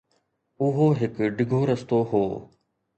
[0.65, 2.23] اهو هڪ ڊگهو رستو هو.